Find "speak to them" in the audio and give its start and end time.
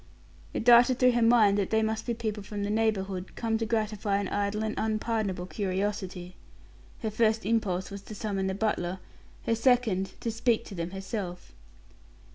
10.31-10.89